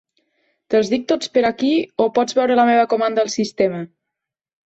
Te'ls 0.73 0.87
dic 0.93 1.03
tots 1.11 1.29
per 1.35 1.43
aquí, 1.49 1.69
o 2.05 2.09
pots 2.17 2.37
veure 2.39 2.57
la 2.61 2.65
meva 2.71 2.87
comanda 2.95 3.27
al 3.27 3.31
sistema? 3.35 3.83